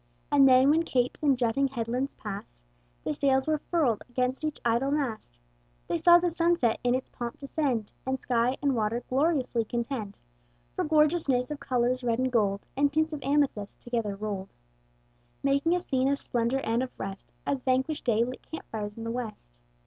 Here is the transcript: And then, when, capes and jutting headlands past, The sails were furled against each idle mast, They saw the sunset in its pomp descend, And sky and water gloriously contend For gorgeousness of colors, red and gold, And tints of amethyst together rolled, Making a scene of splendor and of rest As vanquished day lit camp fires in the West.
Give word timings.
And 0.31 0.49
then, 0.49 0.71
when, 0.71 0.81
capes 0.81 1.21
and 1.21 1.37
jutting 1.37 1.67
headlands 1.67 2.15
past, 2.15 2.63
The 3.03 3.13
sails 3.13 3.45
were 3.45 3.59
furled 3.69 4.01
against 4.09 4.43
each 4.43 4.59
idle 4.65 4.89
mast, 4.89 5.37
They 5.87 5.99
saw 5.99 6.17
the 6.17 6.31
sunset 6.31 6.79
in 6.83 6.95
its 6.95 7.09
pomp 7.11 7.39
descend, 7.39 7.91
And 8.03 8.19
sky 8.19 8.57
and 8.63 8.73
water 8.75 9.03
gloriously 9.07 9.63
contend 9.63 10.17
For 10.75 10.83
gorgeousness 10.85 11.51
of 11.51 11.59
colors, 11.59 12.03
red 12.03 12.17
and 12.17 12.31
gold, 12.31 12.65
And 12.75 12.91
tints 12.91 13.13
of 13.13 13.21
amethyst 13.21 13.79
together 13.79 14.15
rolled, 14.15 14.55
Making 15.43 15.75
a 15.75 15.79
scene 15.79 16.07
of 16.07 16.17
splendor 16.17 16.61
and 16.61 16.81
of 16.81 16.89
rest 16.99 17.31
As 17.45 17.61
vanquished 17.61 18.05
day 18.05 18.23
lit 18.23 18.41
camp 18.49 18.65
fires 18.71 18.97
in 18.97 19.03
the 19.03 19.11
West. 19.11 19.59